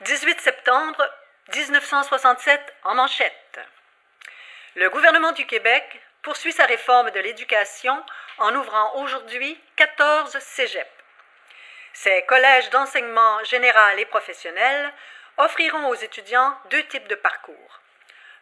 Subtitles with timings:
[0.00, 1.08] 18 septembre
[1.54, 3.60] 1967 en manchette.
[4.74, 8.04] Le gouvernement du Québec poursuit sa réforme de l'éducation
[8.38, 10.90] en ouvrant aujourd'hui 14 cégeps.
[11.92, 14.92] Ces collèges d'enseignement général et professionnel
[15.36, 17.80] offriront aux étudiants deux types de parcours.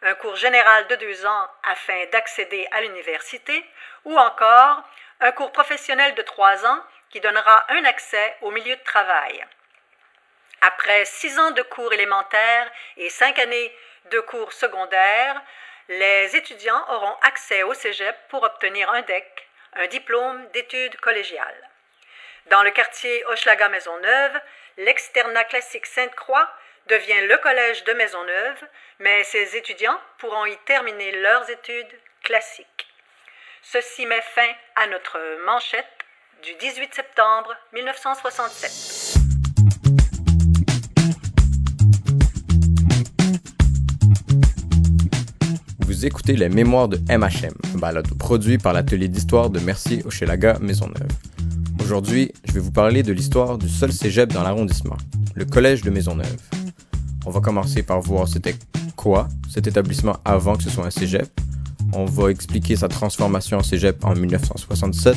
[0.01, 3.63] Un cours général de deux ans afin d'accéder à l'université
[4.05, 4.81] ou encore
[5.19, 9.45] un cours professionnel de trois ans qui donnera un accès au milieu de travail.
[10.65, 13.75] Après six ans de cours élémentaires et cinq années
[14.11, 15.41] de cours secondaires,
[15.89, 21.69] les étudiants auront accès au cégep pour obtenir un DEC, un diplôme d'études collégiales.
[22.45, 24.39] Dans le quartier Hochelaga-Maisonneuve,
[24.77, 26.49] l'externat classique Sainte-Croix
[26.87, 28.63] devient le collège de Maisonneuve,
[28.99, 32.87] mais ses étudiants pourront y terminer leurs études classiques.
[33.63, 36.05] Ceci met fin à notre manchette
[36.41, 39.12] du 18 septembre 1967.
[45.93, 47.53] Vous écoutez les Mémoires de MHM,
[48.17, 51.07] produit par l'atelier d'histoire de Mercier-Hochelaga Maisonneuve.
[51.83, 54.97] Aujourd'hui, je vais vous parler de l'histoire du seul cégep dans l'arrondissement,
[55.35, 56.35] le Collège de Maisonneuve.
[57.27, 58.55] On va commencer par voir c'était
[58.95, 61.29] quoi cet établissement avant que ce soit un cégep.
[61.93, 65.15] On va expliquer sa transformation en cégep en 1967.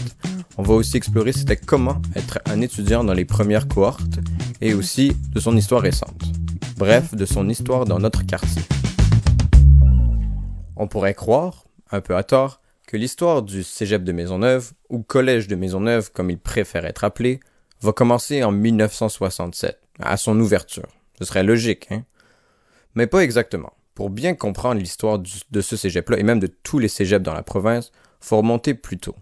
[0.58, 4.19] On va aussi explorer c'était comment être un étudiant dans les premières cohortes
[4.60, 6.22] et aussi de son histoire récente.
[6.77, 8.62] Bref, de son histoire dans notre quartier.
[10.77, 15.48] On pourrait croire, un peu à tort, que l'histoire du cégep de Maisonneuve, ou collège
[15.48, 17.41] de Maisonneuve comme il préfère être appelé,
[17.80, 20.88] va commencer en 1967, à son ouverture.
[21.19, 22.04] Ce serait logique, hein?
[22.94, 23.72] Mais pas exactement.
[23.94, 27.42] Pour bien comprendre l'histoire de ce cégep-là, et même de tous les cégeps dans la
[27.42, 29.16] province, faut remonter plus tôt.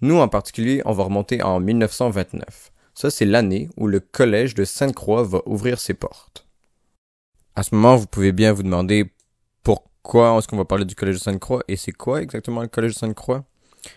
[0.00, 2.72] Nous, en particulier, on va remonter en 1929.
[2.94, 6.46] Ça, c'est l'année où le collège de Sainte-Croix va ouvrir ses portes.
[7.54, 9.10] À ce moment, vous pouvez bien vous demander
[10.02, 12.94] pourquoi est-ce qu'on va parler du Collège de Sainte-Croix et c'est quoi exactement le Collège
[12.94, 13.44] de Sainte-Croix?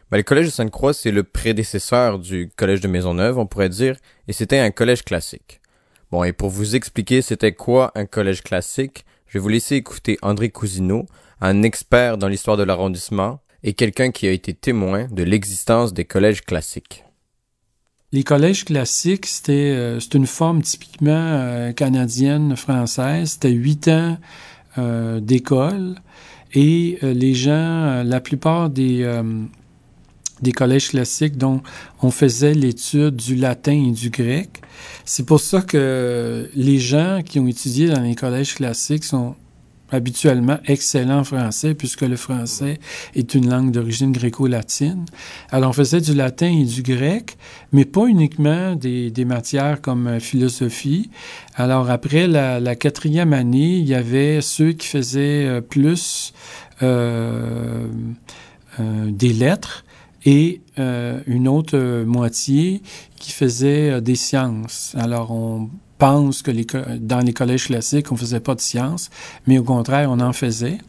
[0.09, 3.97] Ben, le Collège de Sainte-Croix, c'est le prédécesseur du Collège de Maisonneuve, on pourrait dire,
[4.27, 5.61] et c'était un collège classique.
[6.11, 10.17] Bon, et pour vous expliquer c'était quoi un collège classique, je vais vous laisser écouter
[10.21, 11.05] André Cousineau,
[11.39, 16.05] un expert dans l'histoire de l'arrondissement et quelqu'un qui a été témoin de l'existence des
[16.05, 17.05] collèges classiques.
[18.11, 23.31] Les collèges classiques, c'était euh, une forme typiquement euh, canadienne, française.
[23.31, 24.17] C'était huit ans
[24.77, 25.95] euh, d'école
[26.53, 29.05] et euh, les gens, euh, la plupart des
[30.41, 31.61] des collèges classiques dont
[32.01, 34.61] on faisait l'étude du latin et du grec.
[35.05, 39.35] C'est pour ça que les gens qui ont étudié dans les collèges classiques sont
[39.91, 42.79] habituellement excellent français, puisque le français
[43.13, 45.05] est une langue d'origine gréco-latine.
[45.51, 47.37] Alors, on faisait du latin et du grec,
[47.71, 51.09] mais pas uniquement des, des matières comme euh, philosophie.
[51.55, 56.33] Alors, après la, la, quatrième année, il y avait ceux qui faisaient euh, plus
[56.81, 57.87] euh,
[58.79, 59.85] des lettres
[60.25, 62.81] et une autre moitié
[63.17, 64.95] qui faisait des sciences.
[64.97, 65.69] Alors, on
[66.01, 66.51] pense que
[66.97, 69.11] dans les collèges classiques, on faisait pas de sciences,
[69.45, 70.79] mais au contraire, on en faisait.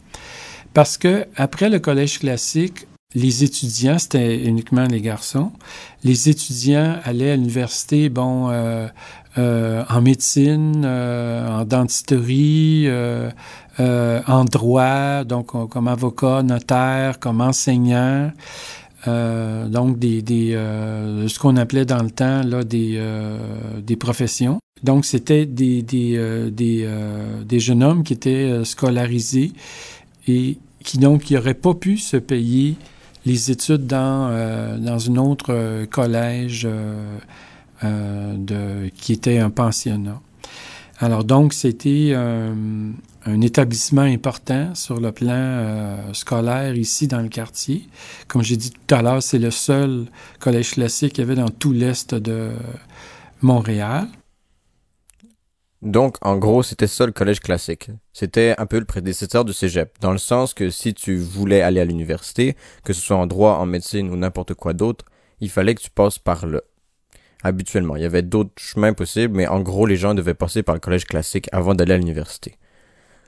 [0.73, 5.53] Parce que après le collège classique, les étudiants, c'était uniquement les garçons,
[6.03, 8.89] les étudiants allaient à l'université, bon, euh,
[9.37, 12.89] euh, en médecine, euh, en dentisterie,
[13.79, 18.33] en droit, donc comme avocat, notaire, comme enseignant.
[19.07, 23.01] Donc des, des ce qu'on appelait dans le temps là des
[23.85, 28.65] des professions donc, c'était des, des, euh, des, euh, des, jeunes hommes qui étaient euh,
[28.65, 29.53] scolarisés
[30.27, 32.75] et qui, donc, n'auraient pas pu se payer
[33.25, 34.31] les études dans,
[34.81, 36.67] dans un autre collège
[37.85, 40.21] de, qui était un pensionnat.
[40.99, 42.13] Alors, donc, c'était
[43.25, 47.89] un établissement important sur le plan scolaire ici dans le quartier.
[48.29, 50.07] Comme j'ai dit tout à l'heure, c'est le seul
[50.41, 52.51] collège classique qu'il y avait dans tout l'est de
[53.41, 54.09] Montréal.
[55.83, 57.91] Donc, en gros, c'était ça le collège classique.
[58.13, 61.81] C'était un peu le prédécesseur du cégep, dans le sens que si tu voulais aller
[61.81, 65.05] à l'université, que ce soit en droit, en médecine ou n'importe quoi d'autre,
[65.41, 66.61] il fallait que tu passes par là.
[67.43, 70.77] Habituellement, il y avait d'autres chemins possibles, mais en gros, les gens devaient passer par
[70.77, 72.55] le collège classique avant d'aller à l'université.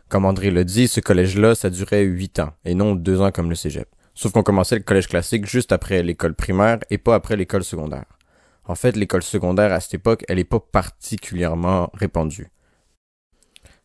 [0.08, 3.48] Comme André le dit, ce collège-là, ça durait huit ans, et non deux ans comme
[3.48, 3.88] le cégep.
[4.14, 8.04] Sauf qu'on commençait le collège classique juste après l'école primaire et pas après l'école secondaire.
[8.66, 12.48] En fait, l'école secondaire à cette époque, elle n'est pas particulièrement répandue.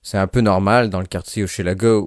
[0.01, 2.01] C'est un peu normal dans le quartier Hochelaga.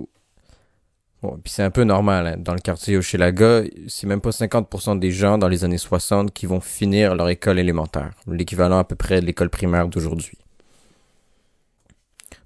[1.23, 2.37] Bon, puis c'est un peu normal hein.
[2.37, 6.47] dans le quartier Hochelaga, c'est même pas 50% des gens dans les années 60 qui
[6.47, 10.42] vont finir leur école élémentaire, l'équivalent à peu près de l'école primaire d'aujourd'hui.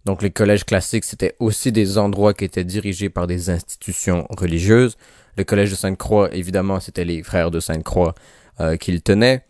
[0.07, 4.97] Donc les collèges classiques, c'était aussi des endroits qui étaient dirigés par des institutions religieuses.
[5.37, 8.15] Le collège de Sainte-Croix, évidemment, c'était les frères de Sainte-Croix
[8.61, 9.45] euh, qui le tenaient.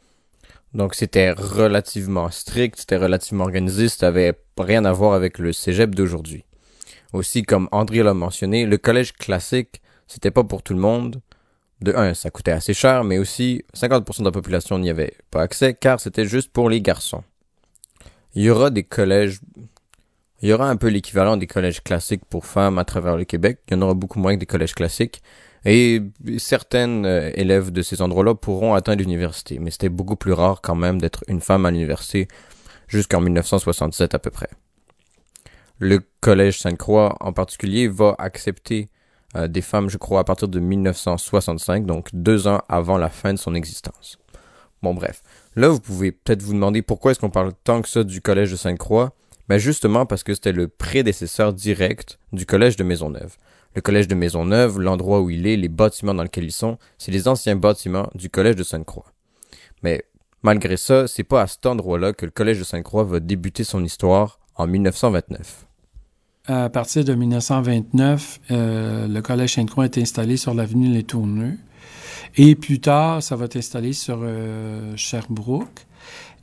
[0.72, 5.94] Donc c'était relativement strict, c'était relativement organisé, ça n'avait rien à voir avec le cégep
[5.94, 6.44] d'aujourd'hui.
[7.12, 11.20] Aussi, comme André l'a mentionné, le collège classique, c'était pas pour tout le monde.
[11.82, 15.42] De un, ça coûtait assez cher, mais aussi 50% de la population n'y avait pas
[15.42, 17.24] accès car c'était juste pour les garçons.
[18.34, 19.40] Il y aura des collèges,
[20.42, 23.60] il y aura un peu l'équivalent des collèges classiques pour femmes à travers le Québec.
[23.68, 25.22] Il y en aura beaucoup moins que des collèges classiques.
[25.64, 26.00] Et
[26.38, 30.76] certaines euh, élèves de ces endroits-là pourront atteindre l'université, mais c'était beaucoup plus rare quand
[30.76, 32.28] même d'être une femme à l'université
[32.86, 34.48] jusqu'en 1967 à peu près.
[35.80, 38.88] Le Collège Sainte-Croix en particulier va accepter
[39.34, 43.32] euh, des femmes, je crois, à partir de 1965, donc deux ans avant la fin
[43.32, 44.18] de son existence.
[44.82, 45.22] Bon bref,
[45.56, 48.52] là vous pouvez peut-être vous demander pourquoi est-ce qu'on parle tant que ça du Collège
[48.52, 49.14] de Sainte-Croix
[49.48, 53.36] Ben justement parce que c'était le prédécesseur direct du Collège de Maisonneuve.
[53.76, 57.12] Le collège de Maisonneuve, l'endroit où il est, les bâtiments dans lesquels ils sont, c'est
[57.12, 59.12] les anciens bâtiments du collège de Sainte-Croix.
[59.82, 60.02] Mais
[60.42, 63.84] malgré ça, c'est pas à cet endroit-là que le collège de Sainte-Croix va débuter son
[63.84, 65.66] histoire en 1929.
[66.46, 71.58] À partir de 1929, euh, le collège Sainte-Croix est installé sur l'avenue Les Tourneux.
[72.36, 75.86] Et plus tard, ça va être installé sur euh, Sherbrooke.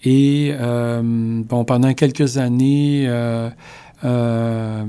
[0.04, 3.50] Et euh, bon, pendant quelques années, euh,
[4.04, 4.84] euh,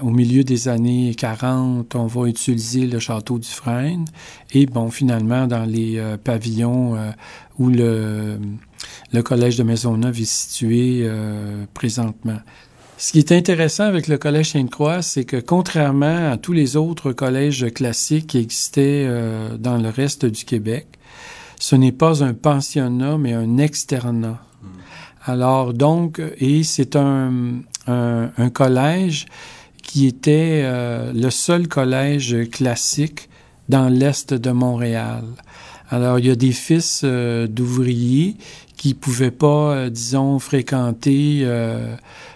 [0.00, 4.04] au milieu des années 40, on va utiliser le château du Frein.
[4.52, 6.96] Et bon, finalement, dans les pavillons
[7.58, 8.38] où le,
[9.12, 11.06] le collège de Maisonneuve est situé
[11.74, 12.38] présentement.
[12.96, 17.12] Ce qui est intéressant avec le collège Sainte-Croix, c'est que contrairement à tous les autres
[17.12, 19.06] collèges classiques qui existaient
[19.58, 20.86] dans le reste du Québec,
[21.62, 24.40] ce n'est pas un pensionnat, mais un externat.
[24.62, 24.66] Hmm.
[25.24, 29.26] Alors donc, et c'est un, un, un, collège
[29.80, 33.28] qui était euh, le seul collège classique
[33.68, 35.22] dans l'est de Montréal.
[35.88, 38.34] Alors il y a des fils euh, d'ouvriers
[38.76, 41.46] qui pouvaient pas, euh, disons, fréquenter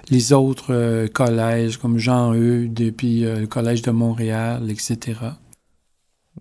[0.08, 5.18] les autres collèges comme Jean Eudes puis le collège de Montréal, etc.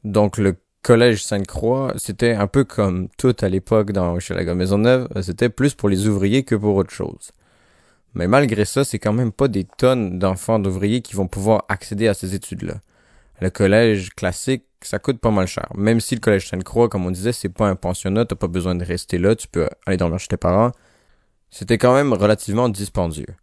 [0.04, 0.56] Donc le
[0.86, 5.74] collège Sainte-Croix, c'était un peu comme tout à l'époque dans chez la Maisonneuve, c'était plus
[5.74, 7.32] pour les ouvriers que pour autre chose.
[8.14, 12.08] Mais malgré ça, c'est quand même pas des tonnes d'enfants d'ouvriers qui vont pouvoir accéder
[12.08, 12.76] à ces études-là.
[13.42, 15.68] Le collège classique, ça coûte pas mal cher.
[15.74, 18.76] Même si le collège Sainte-Croix, comme on disait, c'est pas un pensionnat, t'as pas besoin
[18.76, 20.72] de rester là, tu peux aller dormir chez tes parents.
[21.50, 23.34] C'était quand même relativement dispendieux.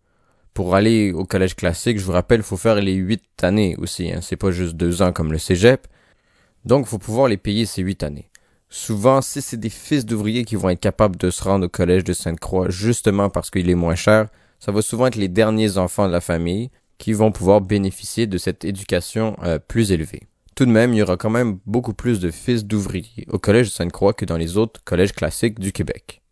[0.55, 4.21] Pour aller au collège classique, je vous rappelle, faut faire les huit années aussi, hein.
[4.23, 5.89] c'est pas juste deux ans comme le cégep.
[6.65, 8.31] Donc, faut pouvoir les payer ces huit années.
[8.69, 12.05] Souvent, si c'est des fils d'ouvriers qui vont être capables de se rendre au collège
[12.05, 14.29] de Sainte-Croix justement parce qu'il est moins cher,
[14.61, 18.39] ça va souvent être les derniers enfants de la famille qui vont pouvoir bénéficier de
[18.39, 20.23] cette éducation euh, plus élevée.
[20.55, 23.67] Tout de même, il y aura quand même beaucoup plus de fils d'ouvriers au collège
[23.67, 26.23] de Sainte-Croix que dans les autres collèges classiques du Québec.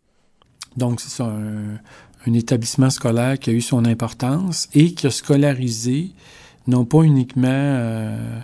[0.77, 1.77] Donc, c'est un,
[2.25, 6.11] un, établissement scolaire qui a eu son importance et qui a scolarisé
[6.67, 8.39] non pas uniquement euh,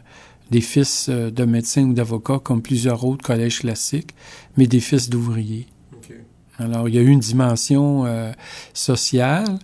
[0.52, 4.14] des fils euh, de médecins ou d'avocats comme plusieurs autres collèges classiques,
[4.56, 5.68] mais des fils d'ouvriers.
[6.60, 8.32] Alors, il y a eu une dimension euh,
[8.74, 9.60] sociale.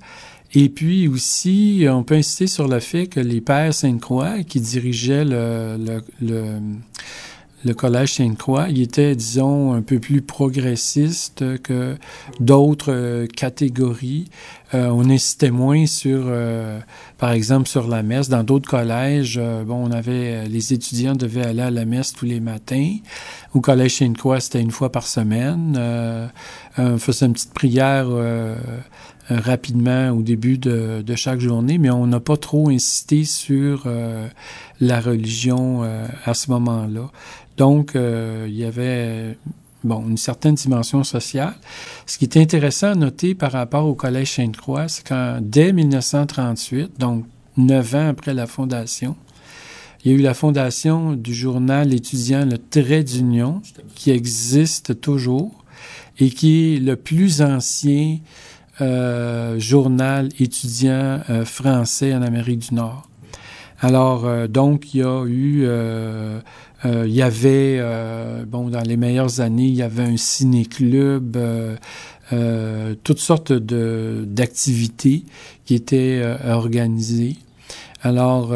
[0.54, 5.26] Et puis aussi, on peut insister sur le fait que les pères Sainte-Croix, qui dirigeaient
[5.26, 6.60] le, le, le
[7.66, 11.96] le Collège Sainte-Croix, il était, disons, un peu plus progressiste que
[12.40, 14.26] d'autres euh, catégories.
[14.74, 16.80] Euh, on insistait moins sur, euh,
[17.18, 18.28] par exemple, sur la messe.
[18.28, 22.40] Dans d'autres collèges, bon, on avait, les étudiants devaient aller à la messe tous les
[22.40, 22.98] matins.
[23.54, 25.80] Au Collège Sainte-Croix, c'était une fois par semaine.
[26.78, 28.08] on faisait une petite prière
[29.30, 33.88] rapidement au début de, chaque journée, mais on n'a pas trop insisté sur
[34.80, 35.84] la religion
[36.26, 37.10] à ce moment-là.
[37.58, 39.38] Donc, euh, il y avait
[39.84, 41.54] bon, une certaine dimension sociale.
[42.06, 47.00] Ce qui est intéressant à noter par rapport au Collège Sainte-Croix, c'est qu'en dès 1938,
[47.00, 47.26] donc
[47.58, 49.16] neuf ans après la fondation,
[50.04, 53.62] il y a eu la fondation du journal étudiant Le Trait d'Union,
[53.96, 55.64] qui existe toujours
[56.20, 58.18] et qui est le plus ancien
[58.82, 63.08] euh, journal étudiant euh, français en Amérique du Nord.
[63.80, 65.68] Alors, euh, donc, il y a eu
[66.86, 67.82] il y avait,
[68.46, 71.38] bon, dans les meilleures années, il y avait un ciné-club,
[73.06, 75.24] toutes sortes d'activités
[75.64, 77.38] qui étaient organisées.
[78.02, 78.54] Alors,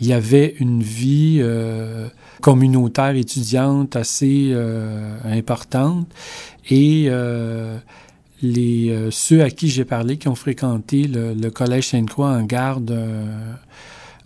[0.00, 1.44] il y avait une vie
[2.40, 4.56] communautaire étudiante assez
[5.24, 6.08] importante
[6.70, 7.10] et
[8.44, 12.90] les euh, ceux à qui j'ai parlé qui ont fréquenté le, collège Sainte-Croix en garde
[12.90, 13.52] euh,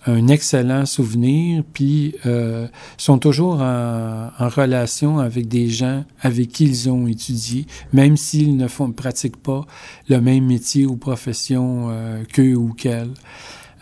[0.06, 6.90] un excellent souvenir, puis euh, sont toujours en, relation avec des gens avec qui ils
[6.90, 9.66] ont étudié, même s'ils ne font, pratiquent pas
[10.08, 11.90] le même métier ou profession
[12.32, 13.12] qu'eux ou qu'elles.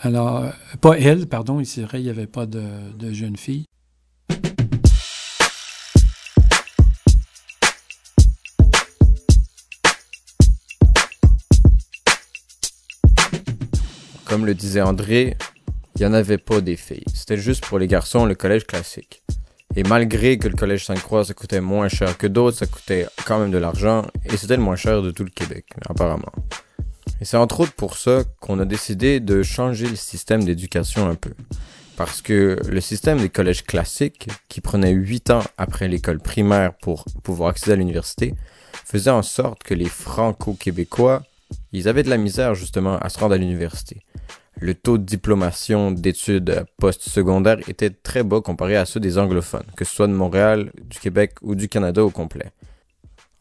[0.03, 0.47] Alors,
[0.81, 2.63] pas elle, pardon, il vrai, il n'y avait pas de,
[2.99, 3.67] de jeune fille.
[14.27, 15.37] Comme le disait André,
[15.95, 17.05] il n'y en avait pas des filles.
[17.15, 19.23] C'était juste pour les garçons le collège classique.
[19.77, 23.39] Et malgré que le collège Sainte-Croix, ça coûtait moins cher que d'autres, ça coûtait quand
[23.39, 26.33] même de l'argent, et c'était le moins cher de tout le Québec, apparemment.
[27.21, 31.15] Et c'est entre autres pour ça qu'on a décidé de changer le système d'éducation un
[31.15, 31.33] peu.
[31.97, 37.05] Parce que le système des collèges classiques, qui prenait 8 ans après l'école primaire pour
[37.23, 38.35] pouvoir accéder à l'université,
[38.85, 41.23] faisait en sorte que les franco-québécois,
[41.73, 44.03] ils avaient de la misère justement à se rendre à l'université.
[44.59, 49.85] Le taux de diplomation d'études post-secondaires était très bas comparé à ceux des anglophones, que
[49.85, 52.53] ce soit de Montréal, du Québec ou du Canada au complet.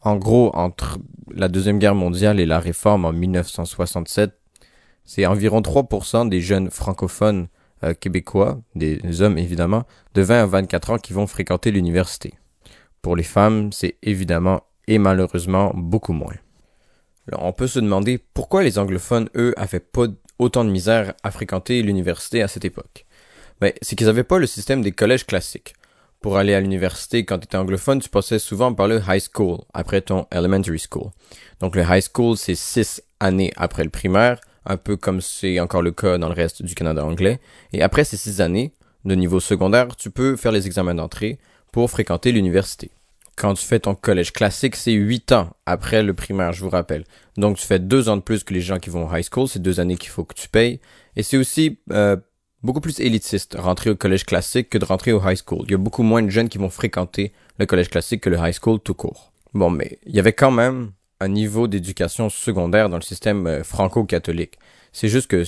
[0.02, 0.98] En gros, entre
[1.34, 4.38] la Deuxième Guerre mondiale et la réforme en 1967,
[5.04, 7.48] c'est environ 3% des jeunes francophones
[7.82, 12.34] euh, québécois, des hommes évidemment, de 20 à 24 ans qui vont fréquenter l'université.
[13.00, 16.34] Pour les femmes, c'est évidemment et malheureusement beaucoup moins.
[17.32, 20.06] on peut se demander pourquoi les anglophones, eux, avaient pas
[20.38, 23.06] autant de misère à fréquenter l'université à cette époque.
[23.60, 25.74] Ben, c'est qu'ils n'avaient pas le système des collèges classiques.
[26.20, 29.58] Pour aller à l'université, quand tu étais anglophone, tu passais souvent par le high school,
[29.72, 31.10] après ton elementary school.
[31.60, 35.82] Donc le high school, c'est six années après le primaire, un peu comme c'est encore
[35.82, 37.40] le cas dans le reste du Canada anglais.
[37.72, 38.72] Et après ces six années,
[39.04, 41.38] de niveau secondaire, tu peux faire les examens d'entrée
[41.70, 42.90] pour fréquenter l'université.
[43.36, 47.04] Quand tu fais ton collège classique, c'est huit ans après le primaire, je vous rappelle.
[47.36, 49.46] Donc tu fais deux ans de plus que les gens qui vont au high school,
[49.46, 50.80] c'est deux années qu'il faut que tu payes.
[51.16, 52.16] Et c'est aussi euh,
[52.62, 55.64] beaucoup plus élitiste rentrer au collège classique que de rentrer au high school.
[55.64, 58.38] Il y a beaucoup moins de jeunes qui vont fréquenter le collège classique que le
[58.38, 59.32] high school tout court.
[59.52, 63.62] Bon, mais il y avait quand même un niveau d'éducation secondaire dans le système euh,
[63.62, 64.58] franco-catholique.
[64.92, 65.44] C'est juste que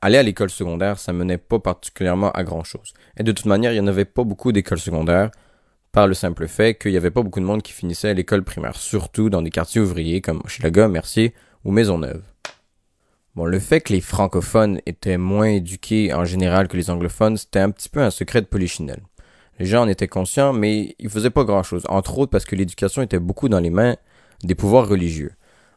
[0.00, 2.94] aller à l'école secondaire, ça menait pas particulièrement à grand chose.
[3.16, 5.30] Et de toute manière, il y en avait pas beaucoup d'écoles secondaires
[5.96, 8.44] par le simple fait qu'il y avait pas beaucoup de monde qui finissait à l'école
[8.44, 11.32] primaire, surtout dans des quartiers ouvriers comme Hochelaga, Mercier
[11.64, 12.22] ou Maisonneuve.
[13.34, 17.60] Bon, le fait que les francophones étaient moins éduqués en général que les anglophones, c'était
[17.60, 19.00] un petit peu un secret de polichinelle.
[19.58, 22.56] Les gens en étaient conscients, mais ils faisaient pas grand chose, entre autres parce que
[22.56, 23.96] l'éducation était beaucoup dans les mains
[24.44, 25.32] des pouvoirs religieux.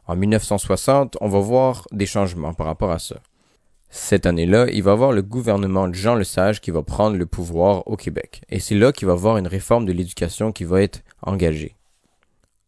[0.06, 3.16] En 1960, on va voir des changements par rapport à ça.
[3.92, 7.86] Cette année-là, il va avoir le gouvernement de Jean Lesage qui va prendre le pouvoir
[7.88, 8.42] au Québec.
[8.48, 11.74] Et c'est là qu'il va avoir une réforme de l'éducation qui va être engagée.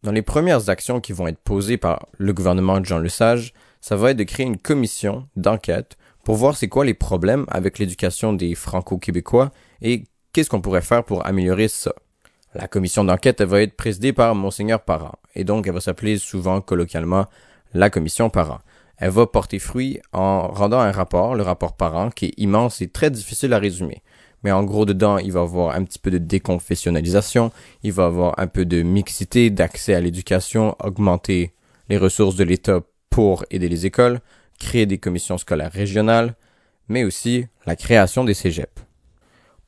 [0.02, 3.94] Dans les premières actions qui vont être posées par le gouvernement de Jean Lesage, ça
[3.94, 8.32] va être de créer une commission d'enquête pour voir c'est quoi les problèmes avec l'éducation
[8.32, 10.02] des franco-québécois et
[10.32, 11.92] qu'est-ce qu'on pourrait faire pour améliorer ça.
[12.54, 16.60] La commission d'enquête va être présidée par Monseigneur Parent, et donc elle va s'appeler souvent
[16.60, 17.26] colloquialement
[17.74, 18.60] la commission Parent
[19.02, 22.86] elle va porter fruit en rendant un rapport, le rapport parent, qui est immense et
[22.86, 24.00] très difficile à résumer.
[24.44, 27.50] Mais en gros, dedans, il va avoir un petit peu de déconfessionnalisation,
[27.82, 31.52] il va avoir un peu de mixité, d'accès à l'éducation, augmenter
[31.88, 32.78] les ressources de l'État
[33.10, 34.20] pour aider les écoles,
[34.60, 36.36] créer des commissions scolaires régionales,
[36.86, 38.70] mais aussi la création des cégeps.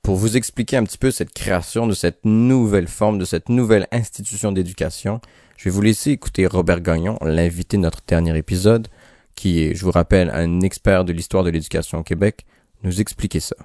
[0.05, 3.89] Pour vous expliquer un petit peu cette création de cette nouvelle forme, de cette nouvelle
[3.91, 5.21] institution d'éducation,
[5.57, 8.87] je vais vous laisser écouter Robert Gagnon, l'invité de notre dernier épisode,
[9.35, 12.47] qui est, je vous rappelle, un expert de l'histoire de l'éducation au Québec,
[12.83, 13.57] nous expliquer ça.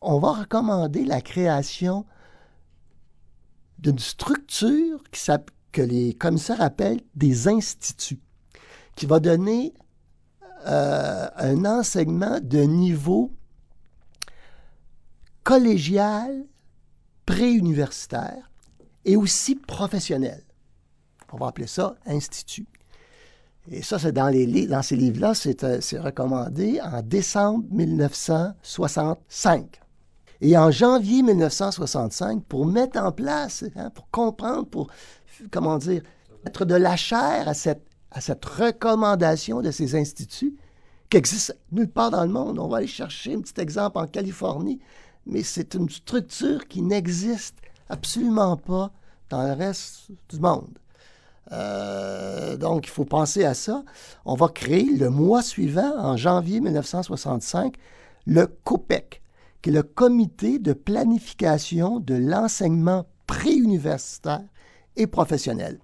[0.00, 2.06] On va recommander la création
[3.78, 5.02] d'une structure
[5.72, 8.20] que les commissaires appellent des instituts,
[8.94, 9.74] qui va donner
[10.66, 13.32] euh, un enseignement de niveau
[15.44, 16.44] collégial,
[17.24, 18.50] préuniversitaire
[19.04, 20.42] et aussi professionnel.
[21.32, 22.66] On va appeler ça institut.
[23.70, 24.32] Et ça, c'est dans,
[24.82, 25.32] ces livres-là,
[25.64, 29.80] euh, c'est recommandé en décembre 1965.
[30.40, 34.88] Et en janvier 1965, pour mettre en place, hein, pour comprendre, pour,
[35.50, 36.02] comment dire,
[36.44, 40.56] mettre de la chair à cette, à cette recommandation de ces instituts
[41.10, 42.58] qui existent nulle part dans le monde.
[42.58, 44.80] On va aller chercher un petit exemple en Californie,
[45.26, 47.56] mais c'est une structure qui n'existe
[47.88, 48.92] absolument pas
[49.28, 50.78] dans le reste du monde.
[51.52, 53.84] Euh, donc, il faut penser à ça.
[54.24, 57.74] On va créer le mois suivant, en janvier 1965,
[58.26, 59.22] le COPEC,
[59.62, 64.44] qui est le Comité de planification de l'enseignement préuniversitaire
[64.96, 65.78] et professionnel.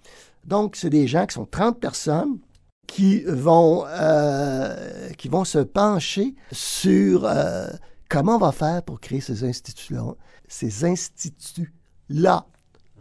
[0.45, 2.39] Donc, c'est des gens qui sont 30 personnes
[2.87, 7.69] qui vont, euh, qui vont se pencher sur euh,
[8.09, 10.15] comment on va faire pour créer ces instituts-là,
[10.49, 12.47] ces instituts-là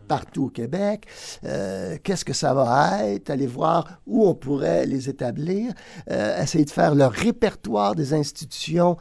[0.07, 1.05] partout au Québec.
[1.43, 3.29] Euh, Qu'est-ce que ça va être?
[3.29, 5.73] Aller voir où on pourrait les établir.
[6.11, 8.97] Euh, essayer de faire le répertoire des institutions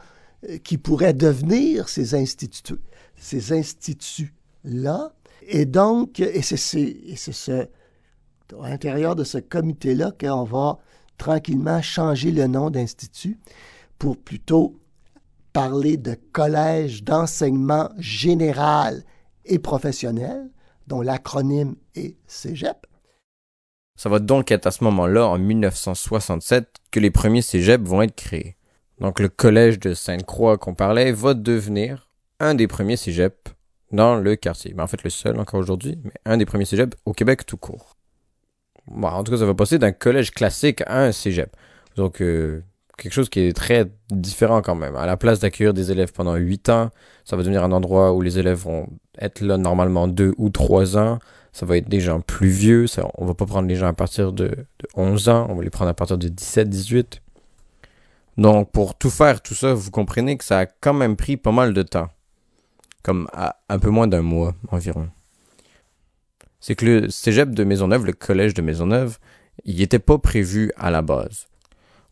[0.49, 2.81] euh, qui pourraient devenir ces instituts,
[3.15, 5.13] ces instituts-là.
[5.47, 7.67] Et donc, et c'est ce,
[8.61, 10.79] à l'intérieur de ce comité-là qu'on va
[11.17, 13.37] tranquillement changer le nom d'institut
[13.99, 14.79] pour plutôt
[15.53, 19.03] parler de collège d'enseignement général
[19.45, 20.49] et professionnel,
[20.87, 22.87] dont l'acronyme est CEGEP.
[23.95, 28.15] Ça va donc être à ce moment-là, en 1967, que les premiers cégep vont être
[28.15, 28.57] créés.
[28.99, 32.09] Donc le collège de Sainte-Croix qu'on parlait va devenir
[32.39, 33.53] un des premiers cégeps
[33.91, 34.73] dans le quartier.
[34.73, 37.57] Ben, en fait, le seul encore aujourd'hui, mais un des premiers cégeps au Québec tout
[37.57, 37.95] court.
[38.91, 41.55] En tout cas, ça va passer d'un collège classique à un cégep.
[41.95, 42.63] Donc, euh,
[42.97, 44.95] quelque chose qui est très différent quand même.
[44.95, 46.89] À la place d'accueillir des élèves pendant 8 ans,
[47.25, 48.87] ça va devenir un endroit où les élèves vont
[49.19, 51.19] être là normalement 2 ou 3 ans.
[51.51, 52.87] Ça va être des gens plus vieux.
[52.87, 55.47] Ça, on va pas prendre les gens à partir de, de 11 ans.
[55.49, 57.21] On va les prendre à partir de 17, 18.
[58.37, 61.51] Donc, pour tout faire, tout ça, vous comprenez que ça a quand même pris pas
[61.51, 62.07] mal de temps.
[63.03, 65.09] Comme à un peu moins d'un mois environ.
[66.59, 69.17] C'est que le cégep de Maisonneuve, le collège de Maisonneuve,
[69.65, 71.47] il n'était pas prévu à la base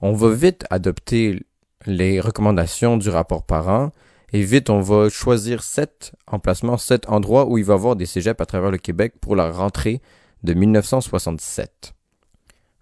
[0.02, 1.46] on va vite adopter
[1.86, 3.92] les recommandations du rapport parent
[4.34, 8.06] et vite on va choisir sept emplacements, sept endroits où il va y avoir des
[8.06, 10.02] cégeps à travers le Québec pour la rentrée
[10.44, 11.94] de 1967.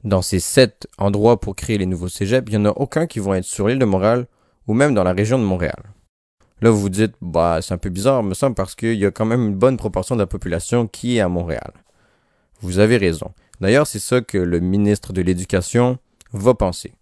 [0.05, 3.19] Dans ces sept endroits pour créer les nouveaux cégeps, il n'y en a aucun qui
[3.19, 4.27] vont être sur l'île de Montréal
[4.67, 5.83] ou même dans la région de Montréal.
[6.61, 9.11] Là, vous vous dites, bah, c'est un peu bizarre, me semble, parce qu'il y a
[9.11, 11.71] quand même une bonne proportion de la population qui est à Montréal.
[12.61, 13.31] Vous avez raison.
[13.61, 15.99] D'ailleurs, c'est ça que le ministre de l'Éducation
[16.33, 16.93] va penser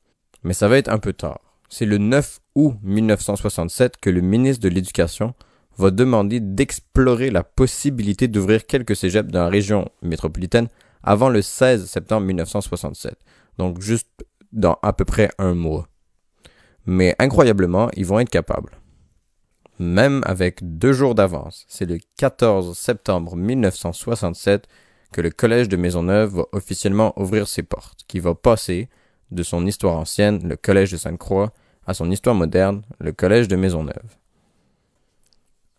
[0.47, 1.41] mais ça va être un peu tard.
[1.67, 5.33] C'est le 9 août 1967 que le ministre de l'Éducation
[5.77, 10.69] va demander d'explorer la possibilité d'ouvrir quelques cégeps dans la région métropolitaine
[11.03, 13.17] avant le 16 septembre 1967.
[13.57, 15.89] Donc juste dans à peu près un mois.
[16.85, 18.79] Mais incroyablement, ils vont être capables.
[19.79, 24.65] Même avec deux jours d'avance, c'est le 14 septembre 1967
[25.11, 28.87] que le Collège de Maisonneuve va officiellement ouvrir ses portes, qui va passer
[29.31, 31.53] de son histoire ancienne, le Collège de Sainte-Croix,
[31.85, 34.17] à son histoire moderne, le Collège de Maisonneuve.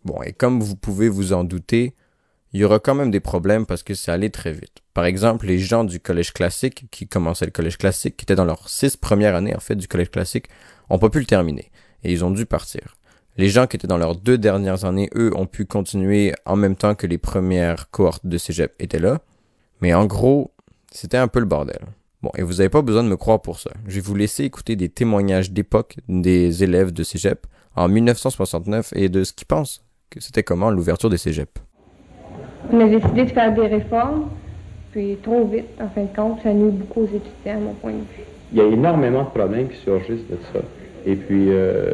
[0.04, 1.94] Bon, et comme vous pouvez vous en douter,
[2.52, 4.82] il y aura quand même des problèmes parce que c'est allé très vite.
[4.94, 8.46] Par exemple, les gens du collège classique, qui commençaient le collège classique, qui étaient dans
[8.46, 10.48] leurs six premières années, en fait, du collège classique,
[10.88, 11.70] ont pas pu le terminer.
[12.04, 12.96] Et ils ont dû partir.
[13.36, 16.74] Les gens qui étaient dans leurs deux dernières années, eux, ont pu continuer en même
[16.74, 19.20] temps que les premières cohortes de cégep étaient là.
[19.80, 20.52] Mais en gros,
[20.90, 21.80] c'était un peu le bordel.
[22.20, 23.70] Bon, et vous n'avez pas besoin de me croire pour ça.
[23.86, 29.08] Je vais vous laisser écouter des témoignages d'époque des élèves de cégep en 1969 et
[29.08, 31.52] de ce qu'ils pensent que c'était comment l'ouverture des cégeps.
[32.72, 34.30] On a décidé de faire des réformes,
[34.90, 37.92] puis trop vite, en fin de compte, ça nuit beaucoup aux étudiants, à mon point
[37.92, 38.24] de vue.
[38.52, 40.60] Il y a énormément de problèmes qui surgissent de ça.
[41.06, 41.92] Et puis, euh,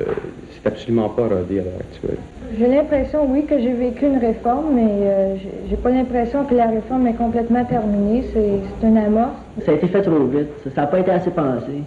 [0.64, 2.16] c'est absolument pas rodé à l'heure actuelle.
[2.58, 5.36] J'ai l'impression, oui, que j'ai vécu une réforme, mais euh,
[5.68, 8.24] j'ai pas l'impression que la réforme est complètement terminée.
[8.32, 9.32] C'est une amorce.
[9.64, 10.48] Ça a été fait trop vite.
[10.74, 11.82] Ça n'a pas été assez pensé.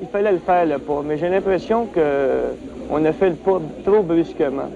[0.00, 4.02] Il fallait le faire, le pas, mais j'ai l'impression qu'on a fait le pas trop
[4.02, 4.70] brusquement.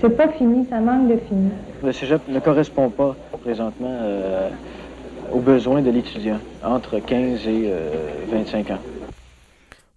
[0.00, 1.50] C'est pas fini, ça manque de fini.
[1.84, 4.48] Le cégep ne correspond pas présentement euh,
[5.32, 7.72] aux besoins de l'étudiant entre 15 et
[8.30, 8.78] 25 ans.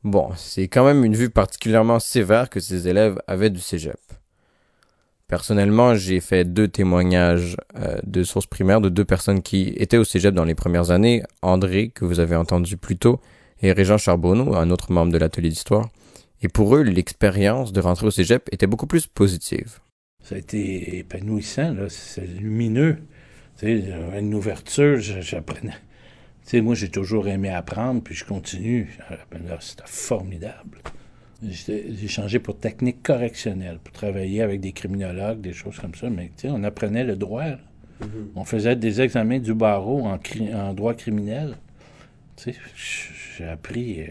[0.05, 3.99] Bon, c'est quand même une vue particulièrement sévère que ces élèves avaient du cégep.
[5.27, 10.03] Personnellement, j'ai fait deux témoignages euh, de sources primaires de deux personnes qui étaient au
[10.03, 13.19] cégep dans les premières années, André, que vous avez entendu plus tôt,
[13.63, 15.89] et Régent Charbonneau, un autre membre de l'atelier d'histoire.
[16.43, 19.79] Et pour eux, l'expérience de rentrer au cégep était beaucoup plus positive.
[20.23, 22.97] Ça a été épanouissant, c'est lumineux.
[23.63, 25.73] Une ouverture, j'apprenais.
[26.45, 28.95] Tu sais, moi, j'ai toujours aimé apprendre, puis je continue.
[29.59, 30.77] C'était formidable.
[31.41, 36.09] J'ai changé pour technique correctionnelle, pour travailler avec des criminologues, des choses comme ça.
[36.09, 37.45] Mais on apprenait le droit.
[37.45, 38.05] Mm-hmm.
[38.35, 40.19] On faisait des examens du barreau en,
[40.53, 41.55] en droit criminel.
[42.37, 44.07] J'ai appris euh,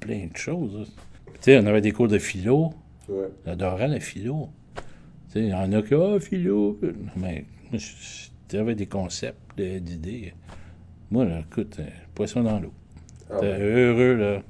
[0.00, 0.92] plein de choses.
[1.40, 2.72] sais, on avait des cours de philo.
[3.44, 4.48] J'adorais la philo.
[5.34, 6.80] Il y en a qui, ah, philo.
[7.16, 7.44] Mais
[8.50, 10.32] j'avais des concepts, d'idées.
[11.10, 12.72] Moi, là, écoute, euh, poisson dans l'eau.
[13.30, 14.42] Ah heureux, là.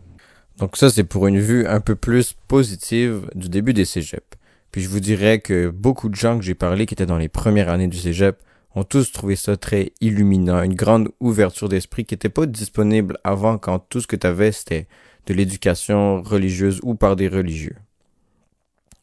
[0.58, 4.24] Donc ça, c'est pour une vue un peu plus positive du début des cégeps.
[4.72, 7.28] Puis je vous dirais que beaucoup de gens que j'ai parlé qui étaient dans les
[7.28, 8.38] premières années du cégep
[8.74, 13.56] ont tous trouvé ça très illuminant, une grande ouverture d'esprit qui n'était pas disponible avant
[13.56, 14.86] quand tout ce que tu avais c'était
[15.26, 17.76] de l'éducation religieuse ou par des religieux.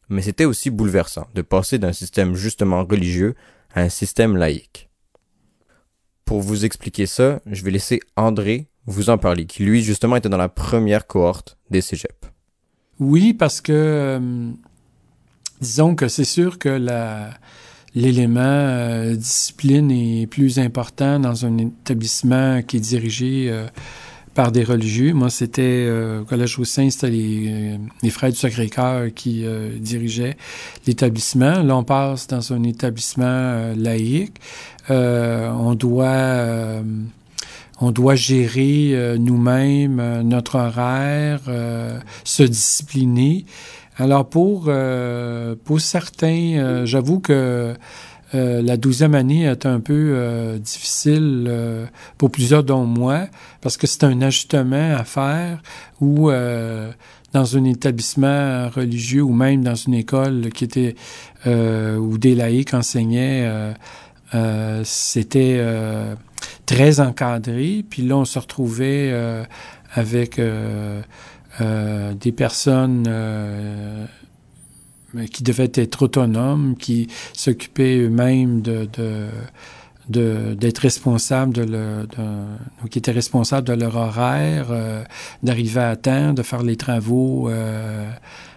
[0.08, 3.34] Mais c'était aussi bouleversant de passer d'un système justement religieux
[3.74, 4.88] à un système laïque.
[6.24, 10.28] Pour vous expliquer ça, je vais laisser André vous en parler, qui lui justement était
[10.28, 12.30] dans la première cohorte des cégeps.
[13.00, 14.50] Oui, parce que euh,
[15.60, 16.78] disons que c'est sûr que
[17.94, 23.66] l'élément euh, discipline est plus important dans un établissement qui est dirigé euh,
[24.34, 25.14] par des religieux.
[25.14, 29.44] Moi, c'était euh, au Collège Roussin, c'était les, les, frères du Sacré-Cœur qui
[29.78, 30.36] dirigeaient
[30.86, 31.62] l'établissement.
[31.62, 34.40] Là, on passe dans un établissement laïque.
[34.88, 36.82] on doit
[37.80, 41.40] on doit gérer nous-mêmes notre horaire,
[42.24, 43.46] se discipliner.
[43.96, 47.74] Alors pour euh, pour certains, euh, j'avoue que
[48.34, 51.50] euh, la douzième année est un peu difficile
[52.18, 53.26] pour plusieurs dont moi,
[53.60, 55.62] parce que c'est un ajustement à faire
[56.00, 56.30] ou
[57.32, 60.94] dans un établissement religieux ou même dans une école qui était
[61.46, 63.74] où des laïcs enseignaient,
[64.84, 65.64] c'était
[66.66, 67.84] très encadré.
[67.88, 69.12] Puis là, on se retrouvait
[69.94, 70.40] avec
[71.60, 74.06] euh, des personnes euh,
[75.30, 78.62] qui devaient être autonomes, qui s'occupaient eux-mêmes
[80.08, 82.06] d'être responsables de,
[82.90, 85.02] qui étaient responsables de leur horaire, euh,
[85.42, 88.10] d'arriver à temps, de faire les travaux euh,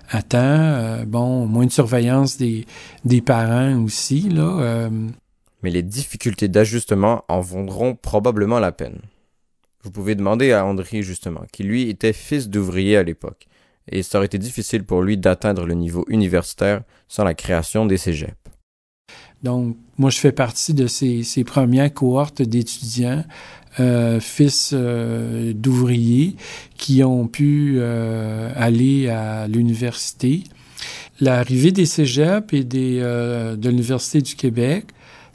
[0.10, 1.04] à temps.
[1.06, 2.65] bon, moins de surveillance des,
[3.06, 4.89] des parents aussi là.
[5.63, 9.00] Mais les difficultés d'ajustement en vaudront probablement la peine.
[9.84, 13.48] Vous pouvez demander à André justement, qui lui était fils d'ouvrier à l'époque,
[13.89, 17.97] et ça aurait été difficile pour lui d'atteindre le niveau universitaire sans la création des
[17.97, 18.34] cégeps.
[19.43, 23.23] Donc, moi, je fais partie de ces, ces premières cohortes d'étudiants,
[23.80, 26.36] euh, fils euh, d'ouvriers,
[26.76, 30.43] qui ont pu euh, aller à l'université.
[31.19, 34.88] L'arrivée des cégeps et des, euh, de l'Université du Québec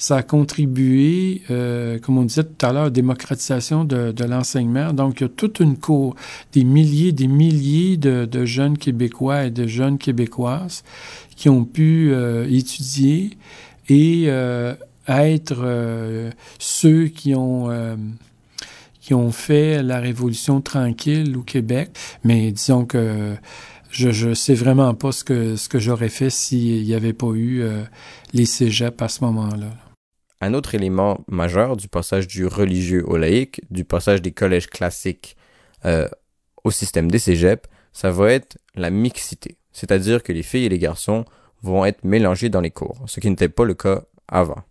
[0.02, 4.92] ça a contribué, euh, comme on disait tout à l'heure, à la démocratisation de, l'enseignement.
[4.92, 6.16] Donc, il y a toute une cour,
[6.52, 10.82] des milliers, des milliers de, jeunes Québécois et de jeunes Québécoises
[11.36, 13.38] qui ont pu euh, étudier
[13.88, 14.74] et euh,
[15.06, 17.68] être ceux qui ont
[19.00, 21.90] qui ont fait la révolution tranquille au Québec.
[22.24, 23.34] Mais disons que
[23.90, 27.32] je je sais vraiment pas ce que ce que j'aurais fait s'il n'y avait pas
[27.34, 27.62] eu
[28.32, 29.81] les cégeps à ce moment-là.
[30.42, 35.37] Un autre élément majeur du passage du religieux au laïque, du passage des collèges classiques
[35.85, 36.09] euh,
[36.64, 39.57] au système des cégeps, ça va être la mixité.
[39.70, 41.24] C'est-à-dire que les filles et les garçons
[41.62, 44.64] vont être mélangés dans les cours, ce qui n'était pas le cas avant.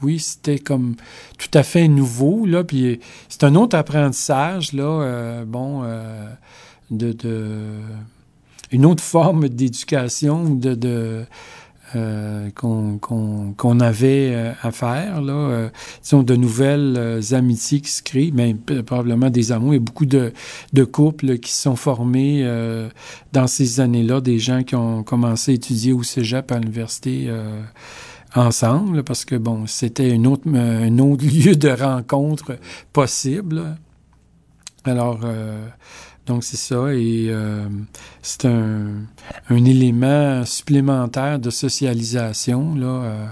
[0.00, 0.94] Oui, c'était comme
[1.38, 6.28] tout à fait nouveau, là, puis c'est un autre apprentissage, là, euh, bon, euh,
[6.92, 7.80] de,
[8.70, 11.26] une autre forme d'éducation, de, de
[11.94, 15.20] euh, qu'on qu'on avait euh, à faire.
[15.20, 15.68] Là, euh,
[16.02, 19.74] disons, de nouvelles euh, amitiés qui se créent, mais probablement des amours.
[19.74, 20.32] A beaucoup de,
[20.72, 22.44] de couples qui se sont formés
[23.32, 27.30] dans ces années-là, des gens qui ont commencé à étudier au cégep à l'université
[28.34, 32.56] ensemble, parce que, bon, c'était un autre, un autre lieu de rencontre
[32.92, 33.76] possible.
[34.84, 35.20] Alors...
[36.26, 37.68] Donc c'est ça et euh,
[38.22, 39.04] c'est un,
[39.50, 43.26] un, élément supplémentaire de socialisation là euh,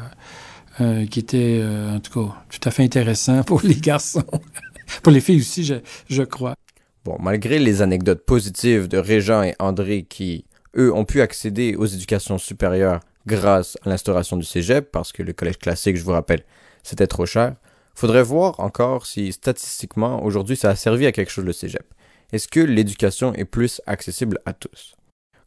[0.81, 4.24] euh, qui était en tout cas tout à fait intéressant pour les garçons,
[5.02, 5.76] pour les filles aussi je,
[6.09, 6.55] je crois.
[7.05, 10.44] Bon, malgré les anecdotes positives de Régent et André qui
[10.76, 15.33] eux ont pu accéder aux éducations supérieures grâce à l'instauration du cégep parce que le
[15.33, 16.42] collège classique, je vous rappelle,
[16.83, 17.55] c'était trop cher.
[17.94, 21.85] Faudrait voir encore si statistiquement aujourd'hui ça a servi à quelque chose le cégep
[22.33, 24.97] est-ce que l'éducation est plus accessible à tous?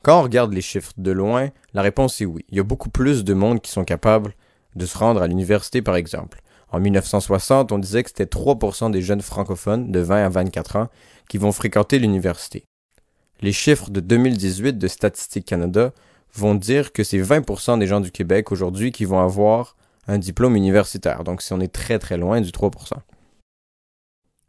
[0.03, 2.45] Quand on regarde les chiffres de loin, la réponse est oui.
[2.49, 4.35] Il y a beaucoup plus de monde qui sont capables
[4.75, 6.41] de se rendre à l'université, par exemple.
[6.69, 10.89] En 1960, on disait que c'était 3% des jeunes francophones de 20 à 24 ans
[11.27, 12.65] qui vont fréquenter l'université.
[13.41, 15.91] Les chiffres de 2018 de Statistique Canada
[16.35, 19.75] vont dire que c'est 20% des gens du Québec aujourd'hui qui vont avoir
[20.07, 21.23] un diplôme universitaire.
[21.23, 22.93] Donc, si on est très très loin du 3%.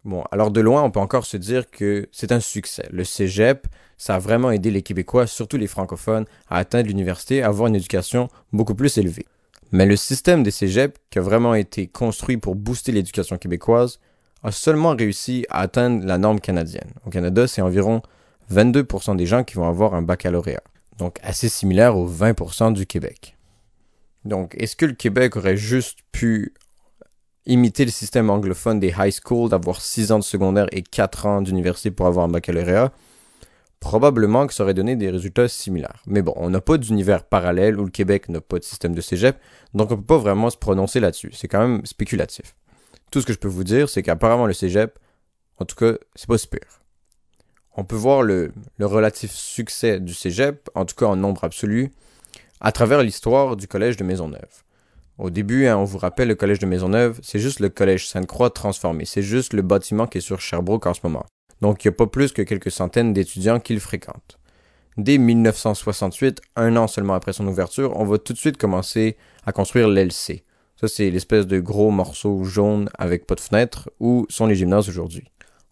[0.06, 2.86] Bon, alors de loin, on peut encore se dire que c'est un succès.
[2.92, 3.66] Le cégep,
[3.98, 7.74] ça a vraiment aidé les Québécois, surtout les francophones, à atteindre l'université, à avoir une
[7.74, 9.26] éducation beaucoup plus élevée.
[9.72, 13.98] Mais le système des cégeps, qui a vraiment été construit pour booster l'éducation québécoise,
[14.44, 16.92] a seulement réussi à atteindre la norme canadienne.
[17.04, 18.00] Au Canada, c'est environ
[18.52, 20.62] 22% des gens qui vont avoir un baccalauréat.
[20.98, 23.36] Donc assez similaire aux 20% du Québec.
[24.24, 26.54] Donc, est-ce que le Québec aurait juste pu
[27.46, 31.42] imiter le système anglophone des high schools, d'avoir 6 ans de secondaire et 4 ans
[31.42, 32.92] d'université pour avoir un baccalauréat,
[33.80, 36.02] probablement que ça aurait donné des résultats similaires.
[36.06, 39.00] Mais bon, on n'a pas d'univers parallèle où le Québec n'a pas de système de
[39.00, 39.38] cégep,
[39.74, 41.30] donc on peut pas vraiment se prononcer là-dessus.
[41.32, 42.56] C'est quand même spéculatif.
[43.11, 44.98] Tout ce que je peux vous dire, c'est qu'apparemment le cégep,
[45.59, 46.82] en tout cas, c'est pas super.
[47.76, 51.92] On peut voir le, le relatif succès du cégep, en tout cas en nombre absolu,
[52.61, 54.64] à travers l'histoire du collège de Maisonneuve.
[55.18, 58.50] Au début, hein, on vous rappelle, le collège de Maisonneuve, c'est juste le collège Sainte-Croix
[58.50, 59.07] transformé.
[59.07, 61.24] C'est juste le bâtiment qui est sur Sherbrooke en ce moment.
[61.62, 64.38] Donc, il n'y a pas plus que quelques centaines d'étudiants qui le fréquentent.
[64.98, 69.52] Dès 1968, un an seulement après son ouverture, on va tout de suite commencer à
[69.52, 70.44] construire l'LC.
[70.79, 74.88] Ça, c'est l'espèce de gros morceau jaune avec pas de fenêtre où sont les gymnases
[74.90, 75.24] aujourd'hui.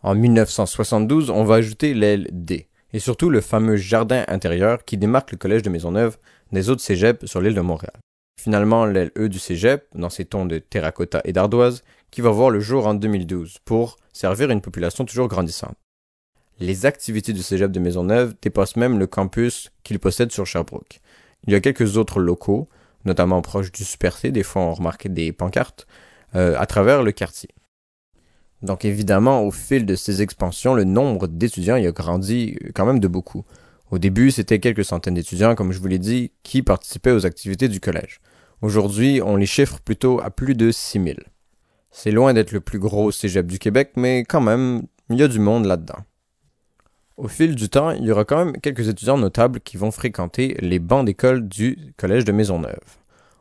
[0.02, 5.32] En 1972, on va ajouter l'aile D, et surtout le fameux jardin intérieur qui démarque
[5.32, 6.16] le collège de Maisonneuve
[6.52, 7.94] des autres cégeps sur l'île de Montréal.
[8.40, 12.50] Finalement, l'aile E du cégep, dans ses tons de terracotta et d'ardoise, qui va voir
[12.50, 15.76] le jour en 2012 pour servir une population toujours grandissante.
[16.60, 21.00] Les activités du cégep de Maisonneuve dépassent même le campus qu'il possède sur Sherbrooke.
[21.46, 22.68] Il y a quelques autres locaux,
[23.04, 25.86] notamment proches du Super C, des fois on remarque des pancartes,
[26.36, 27.50] euh, à travers le quartier.
[28.62, 33.00] Donc évidemment, au fil de ces expansions, le nombre d'étudiants y a grandi quand même
[33.00, 33.44] de beaucoup.
[33.90, 37.68] Au début, c'était quelques centaines d'étudiants, comme je vous l'ai dit, qui participaient aux activités
[37.68, 38.20] du collège.
[38.62, 41.20] Aujourd'hui, on les chiffre plutôt à plus de 6000.
[41.90, 45.28] C'est loin d'être le plus gros cégep du Québec, mais quand même, il y a
[45.28, 45.98] du monde là-dedans.
[47.16, 50.56] Au fil du temps, il y aura quand même quelques étudiants notables qui vont fréquenter
[50.60, 52.98] les bancs d'école du Collège de Maisonneuve.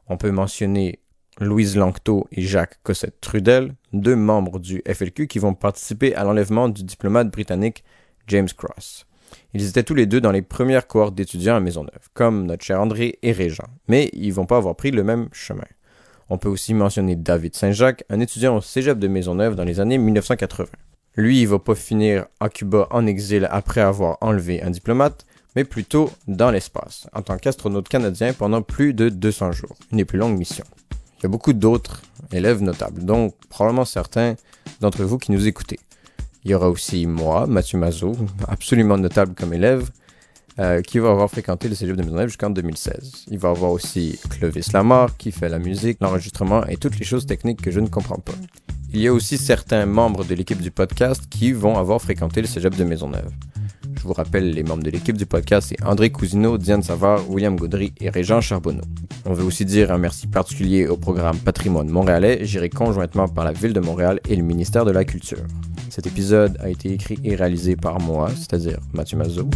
[0.08, 1.00] On peut mentionner
[1.40, 6.70] Louise Lanctot et Jacques Cossette Trudel, deux membres du FLQ qui vont participer à l'enlèvement
[6.70, 7.84] du diplomate britannique
[8.28, 9.08] James Cross.
[9.54, 12.82] Ils étaient tous les deux dans les premières cohortes d'étudiants à Maisonneuve, comme notre cher
[12.82, 15.66] André et Régent, mais ils vont pas avoir pris le même chemin.
[16.30, 19.98] On peut aussi mentionner David Saint-Jacques, un étudiant au cégep de Maisonneuve dans les années
[19.98, 20.68] 1980.
[21.16, 25.64] Lui, il va pas finir à Cuba en exil après avoir enlevé un diplomate, mais
[25.64, 30.18] plutôt dans l'espace, en tant qu'astronaute canadien pendant plus de 200 jours, une des plus
[30.18, 30.66] longues missions.
[31.20, 34.36] Il y a beaucoup d'autres élèves notables, donc probablement certains
[34.82, 35.80] d'entre vous qui nous écoutez.
[36.46, 38.16] Il y aura aussi moi, Mathieu Mazot,
[38.48, 39.90] absolument notable comme élève,
[40.60, 43.26] euh, qui va avoir fréquenté le cégep de Maisonneuve jusqu'en 2016.
[43.32, 47.26] Il va avoir aussi Clovis Lamar, qui fait la musique, l'enregistrement et toutes les choses
[47.26, 48.34] techniques que je ne comprends pas.
[48.94, 52.48] Il y a aussi certains membres de l'équipe du podcast qui vont avoir fréquenté le
[52.48, 53.32] cégep de Maisonneuve.
[53.96, 57.56] Je vous rappelle, les membres de l'équipe du podcast, c'est André Cousineau, Diane Savard, William
[57.56, 58.84] Gaudry et Régent Charbonneau.
[59.26, 63.54] On veut aussi dire un merci particulier au programme Patrimoine montréalais, géré conjointement par la
[63.54, 65.46] Ville de Montréal et le ministère de la Culture.
[65.94, 69.48] Cet épisode a été écrit et réalisé par moi, c'est-à-dire Mathieu Mazot.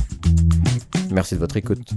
[1.09, 1.89] Merci de votre écoute.